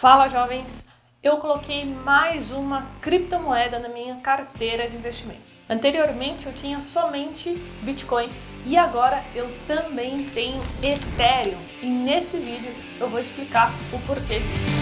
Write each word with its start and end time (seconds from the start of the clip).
Fala 0.00 0.28
jovens! 0.28 0.88
Eu 1.22 1.36
coloquei 1.36 1.84
mais 1.84 2.52
uma 2.52 2.86
criptomoeda 3.02 3.78
na 3.78 3.90
minha 3.90 4.14
carteira 4.14 4.88
de 4.88 4.96
investimentos. 4.96 5.60
Anteriormente 5.68 6.46
eu 6.46 6.54
tinha 6.54 6.80
somente 6.80 7.52
Bitcoin 7.82 8.30
e 8.64 8.78
agora 8.78 9.22
eu 9.34 9.46
também 9.66 10.24
tenho 10.30 10.58
Ethereum. 10.82 11.60
E 11.82 11.86
nesse 11.86 12.38
vídeo 12.38 12.72
eu 12.98 13.10
vou 13.10 13.20
explicar 13.20 13.70
o 13.92 13.98
porquê 14.06 14.38
disso. 14.38 14.79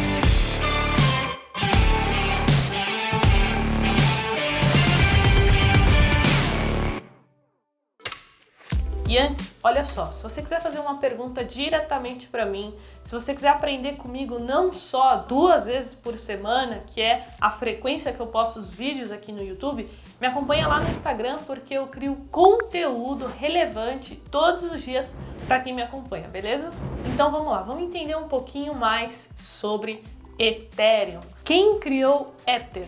E 9.08 9.16
antes, 9.16 9.58
olha 9.64 9.86
só, 9.86 10.12
se 10.12 10.22
você 10.22 10.42
quiser 10.42 10.60
fazer 10.60 10.80
uma 10.80 10.98
pergunta 10.98 11.42
diretamente 11.42 12.26
para 12.26 12.44
mim, 12.44 12.74
se 13.02 13.14
você 13.14 13.34
quiser 13.34 13.48
aprender 13.48 13.96
comigo 13.96 14.38
não 14.38 14.70
só 14.70 15.16
duas 15.16 15.64
vezes 15.64 15.94
por 15.94 16.18
semana, 16.18 16.82
que 16.88 17.00
é 17.00 17.26
a 17.40 17.50
frequência 17.50 18.12
que 18.12 18.20
eu 18.20 18.26
posto 18.26 18.60
os 18.60 18.68
vídeos 18.68 19.10
aqui 19.10 19.32
no 19.32 19.42
YouTube, 19.42 19.88
me 20.20 20.26
acompanha 20.26 20.68
lá 20.68 20.80
no 20.80 20.90
Instagram 20.90 21.38
porque 21.46 21.72
eu 21.72 21.86
crio 21.86 22.16
conteúdo 22.30 23.26
relevante 23.26 24.14
todos 24.30 24.70
os 24.70 24.82
dias 24.82 25.16
para 25.46 25.58
quem 25.60 25.72
me 25.72 25.80
acompanha, 25.80 26.28
beleza? 26.28 26.70
Então 27.06 27.32
vamos 27.32 27.50
lá, 27.50 27.62
vamos 27.62 27.84
entender 27.84 28.14
um 28.14 28.28
pouquinho 28.28 28.74
mais 28.74 29.32
sobre 29.38 30.04
Ethereum. 30.38 31.22
Quem 31.42 31.78
criou 31.78 32.34
Ether? 32.46 32.86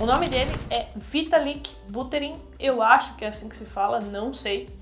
O 0.00 0.04
nome 0.04 0.28
dele 0.28 0.50
é 0.68 0.88
Vitalik 0.96 1.70
Buterin, 1.88 2.34
eu 2.58 2.82
acho 2.82 3.14
que 3.14 3.24
é 3.24 3.28
assim 3.28 3.48
que 3.48 3.54
se 3.54 3.66
fala, 3.66 4.00
não 4.00 4.34
sei 4.34 4.79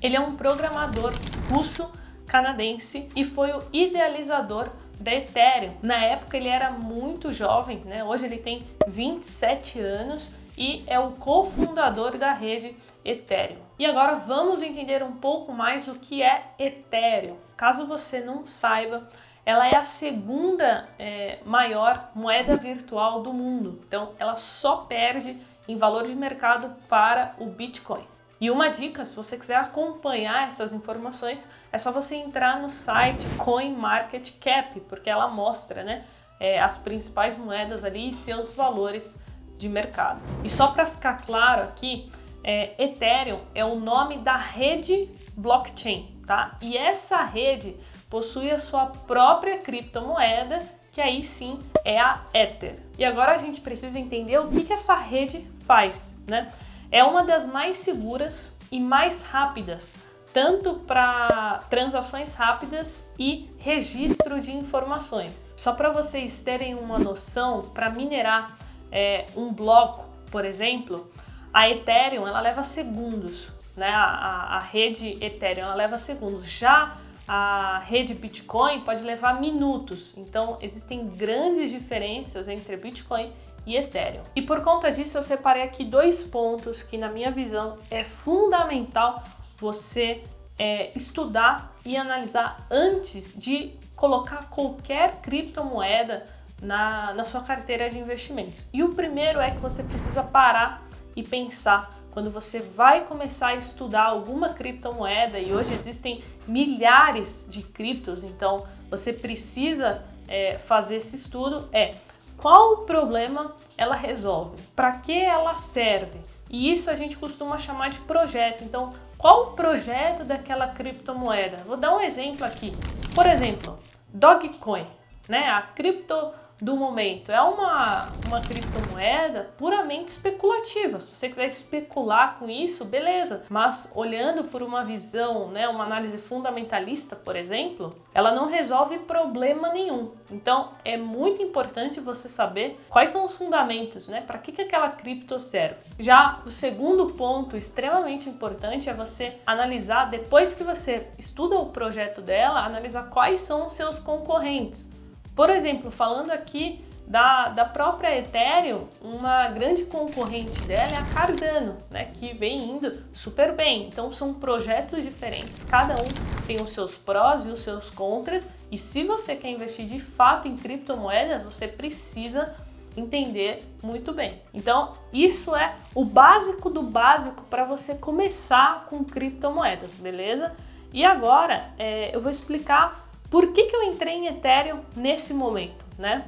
ele 0.00 0.16
é 0.16 0.20
um 0.20 0.34
programador 0.34 1.12
russo-canadense 1.50 3.10
e 3.14 3.24
foi 3.24 3.52
o 3.52 3.62
idealizador 3.72 4.68
da 4.98 5.12
Ethereum. 5.12 5.74
Na 5.82 5.96
época 5.96 6.36
ele 6.36 6.48
era 6.48 6.70
muito 6.70 7.32
jovem, 7.32 7.78
né? 7.84 8.04
Hoje 8.04 8.26
ele 8.26 8.38
tem 8.38 8.66
27 8.86 9.80
anos 9.80 10.32
e 10.56 10.84
é 10.86 10.98
o 10.98 11.12
cofundador 11.12 12.18
da 12.18 12.32
rede 12.32 12.76
Ethereum. 13.04 13.58
E 13.78 13.86
agora 13.86 14.16
vamos 14.16 14.62
entender 14.62 15.02
um 15.02 15.12
pouco 15.12 15.52
mais 15.52 15.88
o 15.88 15.94
que 15.94 16.22
é 16.22 16.42
Ethereum. 16.58 17.36
Caso 17.56 17.86
você 17.86 18.20
não 18.20 18.46
saiba, 18.46 19.08
ela 19.44 19.66
é 19.66 19.76
a 19.76 19.84
segunda 19.84 20.88
é, 20.98 21.38
maior 21.44 22.10
moeda 22.14 22.56
virtual 22.56 23.22
do 23.22 23.32
mundo. 23.32 23.80
Então 23.86 24.12
ela 24.18 24.36
só 24.36 24.78
perde 24.78 25.36
em 25.66 25.76
valor 25.76 26.06
de 26.06 26.14
mercado 26.14 26.74
para 26.88 27.34
o 27.38 27.46
Bitcoin. 27.46 28.04
E 28.40 28.50
uma 28.50 28.68
dica, 28.68 29.04
se 29.04 29.14
você 29.14 29.38
quiser 29.38 29.56
acompanhar 29.56 30.48
essas 30.48 30.72
informações, 30.72 31.50
é 31.70 31.78
só 31.78 31.92
você 31.92 32.16
entrar 32.16 32.58
no 32.58 32.70
site 32.70 33.26
CoinMarketCap, 33.36 34.80
porque 34.88 35.10
ela 35.10 35.28
mostra 35.28 35.82
né, 35.82 36.06
é, 36.40 36.58
as 36.58 36.78
principais 36.78 37.36
moedas 37.36 37.84
ali 37.84 38.08
e 38.08 38.14
seus 38.14 38.54
valores 38.54 39.22
de 39.58 39.68
mercado. 39.68 40.22
E 40.42 40.48
só 40.48 40.68
para 40.68 40.86
ficar 40.86 41.20
claro 41.26 41.64
aqui, 41.64 42.10
é, 42.42 42.82
Ethereum 42.82 43.40
é 43.54 43.62
o 43.62 43.78
nome 43.78 44.16
da 44.16 44.38
rede 44.38 45.10
blockchain, 45.36 46.18
tá? 46.26 46.56
E 46.62 46.78
essa 46.78 47.22
rede 47.22 47.76
possui 48.08 48.50
a 48.50 48.58
sua 48.58 48.86
própria 48.86 49.58
criptomoeda, 49.58 50.62
que 50.90 51.02
aí 51.02 51.22
sim 51.22 51.60
é 51.84 52.00
a 52.00 52.22
Ether. 52.32 52.78
E 52.96 53.04
agora 53.04 53.32
a 53.32 53.38
gente 53.38 53.60
precisa 53.60 53.98
entender 53.98 54.38
o 54.38 54.48
que, 54.48 54.64
que 54.64 54.72
essa 54.72 54.96
rede 54.96 55.46
faz, 55.66 56.18
né? 56.26 56.50
É 56.90 57.04
uma 57.04 57.22
das 57.22 57.46
mais 57.46 57.78
seguras 57.78 58.58
e 58.70 58.80
mais 58.80 59.24
rápidas, 59.24 59.96
tanto 60.32 60.74
para 60.80 61.64
transações 61.68 62.34
rápidas 62.34 63.12
e 63.18 63.50
registro 63.58 64.40
de 64.40 64.52
informações. 64.52 65.54
Só 65.58 65.72
para 65.72 65.90
vocês 65.90 66.42
terem 66.42 66.74
uma 66.74 66.98
noção, 66.98 67.62
para 67.74 67.90
minerar 67.90 68.56
é, 68.90 69.26
um 69.36 69.52
bloco, 69.52 70.06
por 70.30 70.44
exemplo, 70.44 71.10
a 71.52 71.68
Ethereum 71.68 72.26
ela 72.26 72.40
leva 72.40 72.62
segundos, 72.62 73.48
né? 73.76 73.88
A, 73.88 74.04
a, 74.04 74.56
a 74.56 74.60
rede 74.60 75.18
Ethereum 75.20 75.64
ela 75.64 75.74
leva 75.74 75.98
segundos. 75.98 76.48
Já 76.48 76.96
a 77.26 77.78
rede 77.86 78.14
Bitcoin 78.14 78.80
pode 78.80 79.04
levar 79.04 79.40
minutos. 79.40 80.16
Então 80.16 80.58
existem 80.60 81.06
grandes 81.08 81.70
diferenças 81.70 82.48
entre 82.48 82.76
Bitcoin 82.76 83.32
e 83.66 83.76
Ethereum. 83.76 84.22
E 84.34 84.42
por 84.42 84.62
conta 84.62 84.90
disso 84.90 85.18
eu 85.18 85.22
separei 85.22 85.62
aqui 85.62 85.84
dois 85.84 86.24
pontos 86.24 86.82
que 86.82 86.96
na 86.96 87.08
minha 87.08 87.30
visão 87.30 87.78
é 87.90 88.04
fundamental 88.04 89.22
você 89.58 90.22
é, 90.58 90.90
estudar 90.96 91.74
e 91.84 91.96
analisar 91.96 92.66
antes 92.70 93.38
de 93.38 93.72
colocar 93.94 94.48
qualquer 94.48 95.20
criptomoeda 95.20 96.24
na, 96.60 97.12
na 97.14 97.24
sua 97.24 97.42
carteira 97.42 97.90
de 97.90 97.98
investimentos. 97.98 98.66
E 98.72 98.82
o 98.82 98.94
primeiro 98.94 99.40
é 99.40 99.50
que 99.50 99.58
você 99.58 99.82
precisa 99.84 100.22
parar 100.22 100.82
e 101.14 101.22
pensar 101.22 101.98
quando 102.10 102.30
você 102.30 102.60
vai 102.60 103.04
começar 103.04 103.48
a 103.48 103.54
estudar 103.54 104.04
alguma 104.04 104.50
criptomoeda, 104.50 105.38
e 105.38 105.52
hoje 105.52 105.72
existem 105.74 106.24
milhares 106.46 107.46
de 107.48 107.62
criptos, 107.62 108.24
então 108.24 108.66
você 108.90 109.12
precisa 109.12 110.02
é, 110.26 110.58
fazer 110.58 110.96
esse 110.96 111.16
estudo, 111.16 111.68
é 111.72 111.94
qual 112.40 112.78
problema 112.78 113.54
ela 113.76 113.94
resolve? 113.94 114.56
Para 114.74 114.92
que 114.92 115.12
ela 115.12 115.56
serve? 115.56 116.18
E 116.48 116.72
isso 116.72 116.90
a 116.90 116.96
gente 116.96 117.16
costuma 117.16 117.58
chamar 117.58 117.90
de 117.90 118.00
projeto. 118.00 118.64
Então, 118.64 118.92
qual 119.16 119.42
o 119.42 119.52
projeto 119.52 120.24
daquela 120.24 120.68
criptomoeda? 120.68 121.58
Vou 121.66 121.76
dar 121.76 121.94
um 121.94 122.00
exemplo 122.00 122.44
aqui. 122.44 122.72
Por 123.14 123.26
exemplo, 123.26 123.78
Dogecoin, 124.08 124.86
né? 125.28 125.48
A 125.50 125.62
cripto 125.62 126.32
do 126.60 126.76
momento. 126.76 127.32
É 127.32 127.40
uma, 127.40 128.12
uma 128.26 128.40
criptomoeda 128.40 129.50
puramente 129.56 130.08
especulativa. 130.08 131.00
Se 131.00 131.16
você 131.16 131.28
quiser 131.28 131.46
especular 131.46 132.38
com 132.38 132.48
isso, 132.48 132.84
beleza. 132.84 133.44
Mas 133.48 133.92
olhando 133.94 134.44
por 134.44 134.62
uma 134.62 134.84
visão, 134.84 135.48
né, 135.48 135.68
uma 135.68 135.84
análise 135.84 136.18
fundamentalista, 136.18 137.16
por 137.16 137.36
exemplo, 137.36 137.96
ela 138.12 138.32
não 138.32 138.46
resolve 138.46 138.98
problema 138.98 139.72
nenhum. 139.72 140.10
Então 140.30 140.72
é 140.84 140.96
muito 140.96 141.42
importante 141.42 142.00
você 142.00 142.28
saber 142.28 142.78
quais 142.88 143.10
são 143.10 143.24
os 143.24 143.34
fundamentos, 143.34 144.08
né? 144.08 144.20
Para 144.20 144.38
que, 144.38 144.52
que 144.52 144.62
aquela 144.62 144.90
cripto 144.90 145.38
serve. 145.40 145.76
Já 145.98 146.40
o 146.44 146.50
segundo 146.50 147.14
ponto 147.14 147.56
extremamente 147.56 148.28
importante 148.28 148.88
é 148.88 148.94
você 148.94 149.38
analisar, 149.46 150.10
depois 150.10 150.54
que 150.54 150.64
você 150.64 151.08
estuda 151.18 151.56
o 151.56 151.66
projeto 151.66 152.20
dela, 152.20 152.64
analisar 152.64 153.10
quais 153.10 153.40
são 153.40 153.66
os 153.66 153.74
seus 153.74 153.98
concorrentes. 153.98 154.99
Por 155.34 155.50
exemplo, 155.50 155.90
falando 155.90 156.30
aqui 156.30 156.84
da, 157.10 157.48
da 157.48 157.64
própria 157.64 158.16
Ethereum, 158.16 158.86
uma 159.02 159.48
grande 159.48 159.84
concorrente 159.86 160.60
dela 160.62 160.92
é 160.92 160.98
a 160.98 161.04
Cardano, 161.06 161.76
né, 161.90 162.04
que 162.04 162.32
vem 162.34 162.70
indo 162.70 163.02
super 163.12 163.52
bem. 163.52 163.88
Então 163.88 164.12
são 164.12 164.34
projetos 164.34 165.04
diferentes, 165.04 165.64
cada 165.64 165.94
um 165.94 166.06
tem 166.46 166.62
os 166.62 166.72
seus 166.72 166.96
prós 166.96 167.46
e 167.46 167.50
os 167.50 167.62
seus 167.62 167.90
contras. 167.90 168.52
E 168.70 168.78
se 168.78 169.02
você 169.02 169.34
quer 169.34 169.50
investir 169.50 169.86
de 169.86 169.98
fato 169.98 170.46
em 170.46 170.56
criptomoedas, 170.56 171.42
você 171.42 171.66
precisa 171.66 172.54
entender 172.96 173.64
muito 173.82 174.12
bem. 174.12 174.40
Então, 174.54 174.92
isso 175.12 175.56
é 175.56 175.74
o 175.94 176.04
básico 176.04 176.70
do 176.70 176.82
básico 176.82 177.42
para 177.50 177.64
você 177.64 177.96
começar 177.96 178.86
com 178.88 179.04
criptomoedas, 179.04 179.94
beleza? 179.94 180.54
E 180.92 181.04
agora 181.04 181.70
é, 181.78 182.14
eu 182.14 182.20
vou 182.20 182.30
explicar 182.30 183.09
por 183.30 183.52
que, 183.52 183.66
que 183.66 183.76
eu 183.76 183.84
entrei 183.84 184.14
em 184.14 184.26
Ethereum 184.26 184.80
nesse 184.96 185.32
momento, 185.32 185.84
né? 185.96 186.26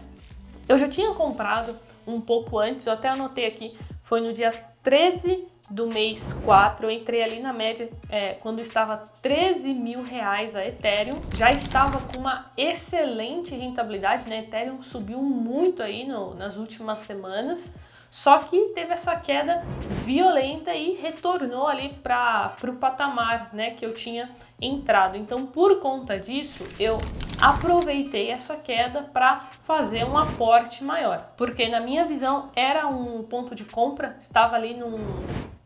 Eu 0.69 0.79
já 0.79 0.89
tinha 0.89 1.13
comprado 1.13 1.77
um 2.07 2.21
pouco 2.21 2.59
antes, 2.59 2.87
eu 2.87 2.93
até 2.93 3.09
anotei 3.09 3.47
aqui, 3.47 3.77
foi 4.03 4.21
no 4.21 4.33
dia 4.33 4.53
13 4.83 5.49
do 5.71 5.87
mês 5.87 6.41
4, 6.45 6.87
eu 6.87 6.91
entrei 6.91 7.23
ali 7.23 7.41
na 7.41 7.53
média 7.53 7.91
é, 8.11 8.35
quando 8.35 8.61
estava 8.61 9.09
13 9.23 9.73
mil 9.75 10.03
reais 10.03 10.55
a 10.55 10.67
Ethereum, 10.67 11.19
já 11.35 11.51
estava 11.51 11.99
com 11.99 12.21
uma 12.21 12.47
excelente 12.57 13.55
rentabilidade, 13.55 14.29
né? 14.29 14.41
Ethereum 14.41 14.83
subiu 14.83 15.23
muito 15.23 15.83
aí 15.83 16.07
no, 16.07 16.35
nas 16.35 16.57
últimas 16.57 17.01
semanas, 17.01 17.79
só 18.13 18.41
que 18.41 18.73
teve 18.75 18.93
essa 18.93 19.17
queda 19.17 19.65
violenta 20.05 20.75
e 20.75 20.97
retornou 20.97 21.67
ali 21.67 21.95
para 21.95 22.55
o 22.65 22.75
patamar 22.75 23.49
né, 23.55 23.71
que 23.71 23.87
eu 23.87 23.95
tinha 23.95 24.31
entrado. 24.61 25.17
Então, 25.17 25.47
por 25.47 25.81
conta 25.81 26.19
disso, 26.19 26.67
eu 26.79 26.99
aproveitei 27.41 28.29
essa 28.29 28.59
queda 28.59 29.01
para 29.15 29.49
fazer 29.65 30.05
um 30.05 30.19
aporte 30.19 30.85
maior, 30.85 31.33
porque 31.39 31.71
na 31.71 31.81
minha 31.81 32.05
visão 32.05 32.51
era 32.55 32.87
um 32.87 33.23
ponto 33.23 33.55
de 33.55 33.65
compra, 33.65 34.15
estava 34.21 34.57
ali 34.57 34.75
num, 34.75 34.99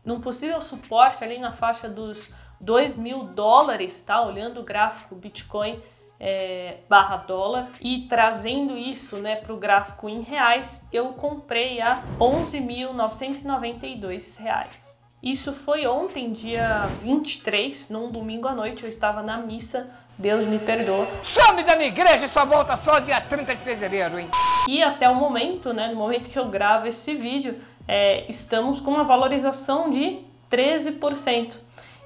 num 0.05 0.21
possível 0.21 0.61
suporte 0.61 1.25
ali 1.25 1.39
na 1.39 1.51
faixa 1.51 1.89
dos 1.89 2.33
2 2.61 2.97
mil 2.97 3.23
dólares, 3.25 4.01
tá? 4.03 4.21
Olhando 4.21 4.61
o 4.61 4.63
gráfico 4.63 5.15
Bitcoin 5.15 5.83
é, 6.19 6.77
barra 6.89 7.17
dólar 7.17 7.69
e 7.81 8.07
trazendo 8.09 8.75
isso 8.77 9.17
né, 9.17 9.35
para 9.35 9.53
o 9.53 9.57
gráfico 9.57 10.09
em 10.09 10.21
reais, 10.21 10.87
eu 10.91 11.09
comprei 11.09 11.79
a 11.81 12.01
11.992 12.19 14.41
reais. 14.41 14.97
Isso 15.21 15.53
foi 15.53 15.85
ontem, 15.87 16.31
dia 16.31 16.87
23, 17.01 17.89
num 17.89 18.11
domingo 18.11 18.47
à 18.47 18.53
noite, 18.53 18.83
eu 18.83 18.89
estava 18.89 19.23
na 19.23 19.37
missa 19.37 19.89
Deus 20.17 20.47
me 20.47 20.57
perdoa. 20.57 21.07
Some 21.23 21.63
da 21.63 21.75
minha 21.75 21.89
igreja 21.89 22.25
e 22.25 22.29
só 22.29 22.43
volta 22.43 22.75
só 22.77 22.97
dia 22.99 23.21
30 23.21 23.55
de 23.55 23.61
fevereiro, 23.61 24.17
hein? 24.17 24.29
E 24.67 24.81
até 24.81 25.07
o 25.07 25.13
momento, 25.13 25.71
né, 25.71 25.89
no 25.89 25.95
momento 25.95 26.27
que 26.27 26.39
eu 26.39 26.47
gravo 26.47 26.87
esse 26.87 27.13
vídeo, 27.13 27.55
é, 27.87 28.25
estamos 28.27 28.79
com 28.79 28.91
uma 28.91 29.03
valorização 29.03 29.91
de 29.91 30.19
13%. 30.51 31.53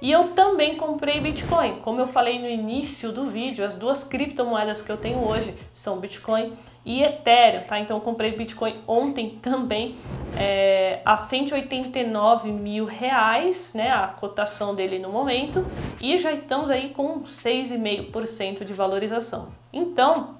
E 0.02 0.10
eu 0.10 0.30
também 0.30 0.76
comprei 0.76 1.20
Bitcoin. 1.20 1.76
Como 1.76 2.00
eu 2.00 2.08
falei 2.08 2.40
no 2.40 2.48
início 2.48 3.12
do 3.12 3.26
vídeo, 3.26 3.64
as 3.64 3.78
duas 3.78 4.02
criptomoedas 4.02 4.82
que 4.82 4.90
eu 4.90 4.96
tenho 4.96 5.24
hoje 5.24 5.54
são 5.72 6.00
Bitcoin 6.00 6.54
e 6.84 7.04
Ethereum, 7.04 7.62
tá? 7.62 7.78
Então 7.78 7.98
eu 7.98 8.00
comprei 8.00 8.32
Bitcoin 8.32 8.82
ontem 8.84 9.38
também 9.40 9.96
é, 10.36 11.00
a 11.04 11.16
189 11.16 12.50
mil 12.50 12.84
reais, 12.84 13.74
né? 13.76 13.92
A 13.92 14.08
cotação 14.08 14.74
dele 14.74 14.98
no 14.98 15.08
momento 15.08 15.64
e 16.00 16.18
já 16.18 16.32
estamos 16.32 16.68
aí 16.68 16.88
com 16.88 17.22
6,5% 17.22 18.64
de 18.64 18.72
valorização. 18.74 19.52
Então, 19.72 20.34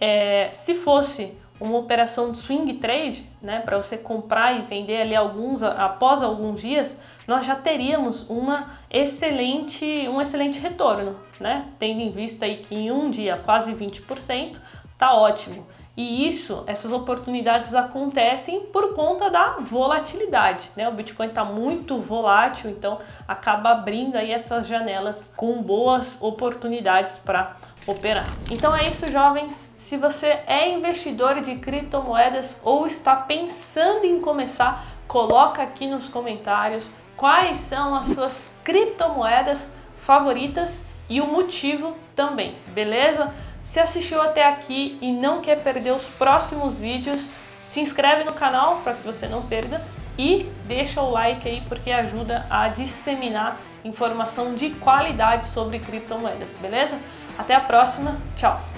é, 0.00 0.48
se 0.50 0.76
fosse 0.76 1.36
uma 1.60 1.78
operação 1.78 2.32
de 2.32 2.38
swing 2.38 2.74
trade, 2.74 3.24
né, 3.40 3.60
para 3.60 3.76
você 3.76 3.96
comprar 3.96 4.58
e 4.58 4.62
vender 4.62 5.00
ali 5.00 5.14
alguns 5.14 5.62
após 5.62 6.20
alguns 6.20 6.60
dias, 6.60 7.02
nós 7.26 7.46
já 7.46 7.54
teríamos 7.54 8.28
uma 8.28 8.70
excelente, 8.90 9.84
um 10.08 10.20
excelente 10.20 10.58
retorno, 10.60 11.16
né? 11.38 11.66
Tendo 11.78 12.00
em 12.00 12.10
vista 12.10 12.44
aí 12.44 12.58
que 12.58 12.74
em 12.74 12.90
um 12.90 13.10
dia 13.10 13.40
quase 13.44 13.74
20%, 13.74 14.56
tá 14.98 15.14
ótimo. 15.14 15.66
E 15.94 16.26
isso, 16.26 16.64
essas 16.66 16.90
oportunidades 16.90 17.74
acontecem 17.74 18.60
por 18.66 18.94
conta 18.94 19.28
da 19.28 19.58
volatilidade, 19.60 20.70
né? 20.74 20.88
O 20.88 20.92
Bitcoin 20.92 21.28
está 21.28 21.44
muito 21.44 21.98
volátil, 21.98 22.70
então 22.70 22.98
acaba 23.28 23.72
abrindo 23.72 24.16
aí 24.16 24.32
essas 24.32 24.66
janelas 24.66 25.34
com 25.36 25.62
boas 25.62 26.22
oportunidades 26.22 27.18
para 27.18 27.56
operar. 27.86 28.26
Então 28.50 28.74
é 28.74 28.88
isso, 28.88 29.10
jovens. 29.12 29.54
Se 29.54 29.98
você 29.98 30.40
é 30.46 30.70
investidor 30.70 31.42
de 31.42 31.56
criptomoedas 31.56 32.62
ou 32.64 32.86
está 32.86 33.14
pensando 33.14 34.06
em 34.06 34.18
começar, 34.18 34.86
coloca 35.06 35.62
aqui 35.62 35.86
nos 35.86 36.08
comentários 36.08 36.90
quais 37.22 37.58
são 37.58 37.94
as 37.94 38.08
suas 38.08 38.58
criptomoedas 38.64 39.76
favoritas 40.04 40.88
e 41.08 41.20
o 41.20 41.26
motivo 41.28 41.96
também, 42.16 42.56
beleza? 42.70 43.32
Se 43.62 43.78
assistiu 43.78 44.20
até 44.20 44.44
aqui 44.44 44.98
e 45.00 45.12
não 45.12 45.40
quer 45.40 45.62
perder 45.62 45.92
os 45.92 46.02
próximos 46.02 46.78
vídeos, 46.78 47.20
se 47.68 47.78
inscreve 47.78 48.24
no 48.24 48.32
canal 48.32 48.78
para 48.78 48.94
que 48.94 49.04
você 49.04 49.28
não 49.28 49.46
perda 49.46 49.80
e 50.18 50.50
deixa 50.66 51.00
o 51.00 51.12
like 51.12 51.48
aí 51.48 51.62
porque 51.68 51.92
ajuda 51.92 52.44
a 52.50 52.66
disseminar 52.66 53.56
informação 53.84 54.56
de 54.56 54.70
qualidade 54.70 55.46
sobre 55.46 55.78
criptomoedas, 55.78 56.56
beleza? 56.60 56.98
Até 57.38 57.54
a 57.54 57.60
próxima, 57.60 58.16
tchau! 58.36 58.71